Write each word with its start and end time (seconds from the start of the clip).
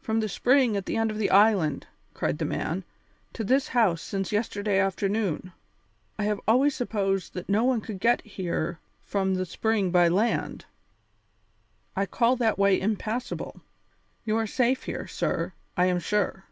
"From 0.00 0.20
the 0.20 0.30
spring 0.30 0.78
at 0.78 0.86
the 0.86 0.96
end 0.96 1.10
of 1.10 1.18
the 1.18 1.28
island," 1.28 1.86
cried 2.14 2.38
the 2.38 2.46
man, 2.46 2.84
"to 3.34 3.44
this 3.44 3.68
house 3.68 4.00
since 4.00 4.32
yesterday 4.32 4.78
afternoon! 4.78 5.52
I 6.18 6.24
have 6.24 6.40
always 6.48 6.74
supposed 6.74 7.34
that 7.34 7.50
no 7.50 7.62
one 7.62 7.82
could 7.82 8.00
get 8.00 8.22
here 8.22 8.78
from 9.02 9.34
the 9.34 9.44
spring 9.44 9.90
by 9.90 10.08
land. 10.08 10.64
I 11.94 12.06
call 12.06 12.34
that 12.36 12.58
way 12.58 12.80
impassable. 12.80 13.60
You 14.24 14.38
are 14.38 14.46
safe 14.46 14.84
here, 14.84 15.06
sir, 15.06 15.52
I 15.76 15.84
am 15.84 15.98
sure. 15.98 16.46